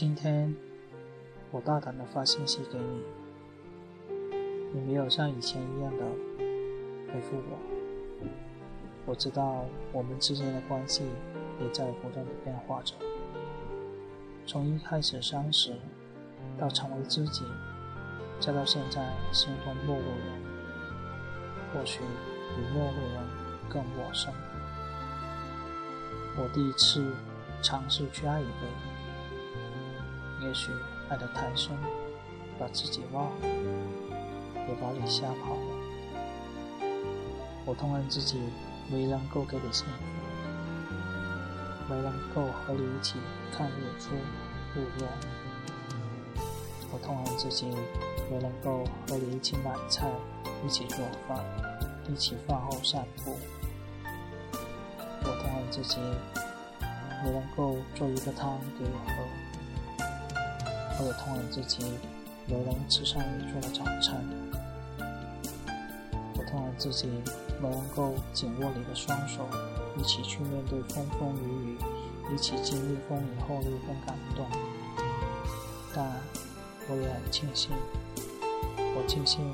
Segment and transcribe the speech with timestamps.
[0.00, 0.54] 今天，
[1.50, 4.16] 我大胆的发信息给你，
[4.72, 6.04] 你没有像以前一样的
[7.12, 7.58] 回复我。
[9.06, 11.02] 我知道我们之间的关系
[11.60, 12.94] 也在不断的变化着，
[14.46, 15.74] 从一开始相识，
[16.60, 17.42] 到成为知己，
[18.38, 20.42] 再到现在形同陌路人，
[21.74, 21.98] 或许
[22.54, 23.26] 比陌路人
[23.68, 24.32] 更陌生。
[26.36, 27.16] 我第一次
[27.60, 28.87] 尝试去爱一个人。
[30.40, 30.70] 也许
[31.08, 31.76] 爱得太深，
[32.60, 33.48] 把自己忘了，
[34.68, 35.78] 也把你吓跑了。
[37.64, 38.38] 我痛恨自己
[38.88, 43.14] 没能够给你幸福，没能够和你一起
[43.52, 44.14] 看日出
[44.76, 45.08] 日落。
[46.92, 47.66] 我痛恨自己
[48.30, 50.08] 没能够和你一起买菜，
[50.64, 51.44] 一起做饭，
[52.08, 53.36] 一起饭后散步。
[55.20, 55.98] 我痛恨自己
[57.24, 59.47] 没能够做一个汤给我喝。
[61.00, 61.78] 我也痛恨自己
[62.46, 64.24] 没能吃上你做的早餐，
[66.36, 67.06] 我痛恨自己
[67.62, 69.48] 没能够紧握你的双手，
[69.96, 71.76] 一起去面对风风雨雨，
[72.34, 74.44] 一起经历风雨后那份感动。
[75.94, 76.12] 但
[76.88, 77.70] 我也很庆幸，
[78.76, 79.52] 我庆幸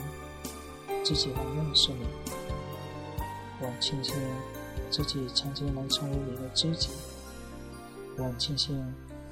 [1.05, 2.07] 自己能认识你，
[3.61, 4.15] 我庆幸
[4.91, 6.89] 自己曾经能成为你的知己，
[8.17, 8.83] 我庆幸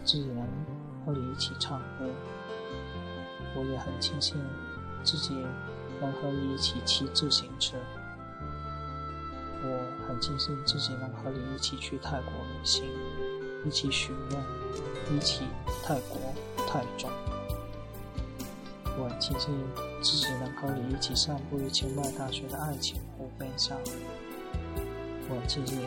[0.04, 0.91] 自己能。
[1.04, 2.06] 和你一起唱歌，
[3.56, 4.36] 我也很庆幸
[5.02, 5.34] 自己
[6.00, 7.76] 能和你一起骑自行车。
[9.64, 12.84] 我很庆幸自己能和你一起去泰国旅行，
[13.64, 15.42] 一起许愿，一起
[15.84, 16.20] 泰国
[16.66, 17.10] 泰中。
[18.98, 19.52] 我很庆幸
[20.02, 23.76] 自己能和你一起散步于清迈大学的爱情湖边上。
[25.28, 25.80] 我庆幸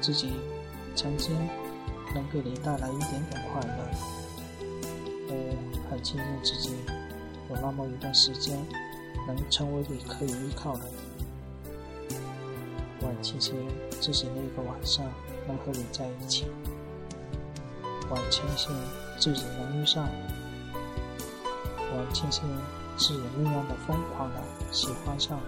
[0.00, 0.30] 自己
[0.94, 1.34] 曾经
[2.14, 4.21] 能给你带来一点点快乐。
[5.32, 6.74] 我很庆幸自己
[7.50, 8.54] 有那么一段时间
[9.26, 10.84] 能成为你可以依靠的，
[13.00, 13.54] 我很庆幸
[14.00, 15.04] 自己那个晚上
[15.46, 16.46] 能和你在一起，
[18.10, 18.70] 我很庆幸
[19.18, 20.04] 自己能遇上，
[21.78, 22.42] 我很庆幸
[22.98, 24.40] 自己那样的疯狂的
[24.70, 25.38] 喜欢上、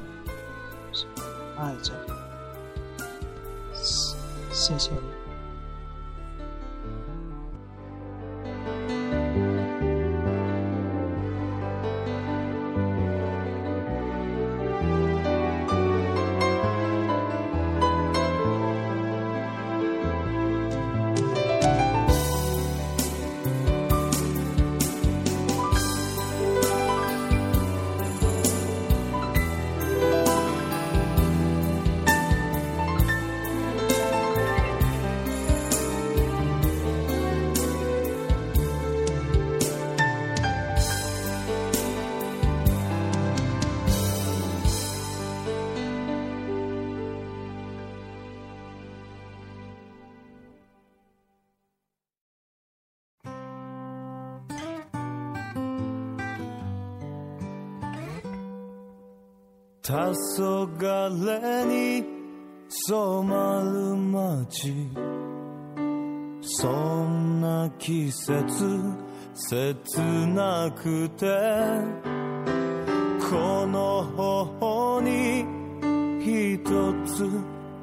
[1.59, 1.93] 爱着，
[4.53, 4.91] 谢谢。
[4.93, 5.24] 你。
[59.87, 62.05] 黄昏に
[62.71, 64.72] 染まる街
[66.41, 66.69] そ
[67.06, 68.34] んな季節
[69.34, 71.27] 切なくて
[73.28, 74.11] この
[74.56, 75.44] 頬に
[76.25, 76.71] ひと
[77.05, 77.28] つ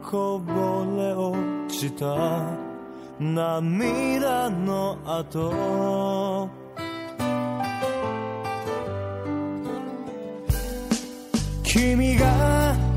[0.02, 1.38] こぼれ落
[1.70, 2.58] ちた
[3.20, 6.61] 涙の跡
[11.74, 12.91] 君が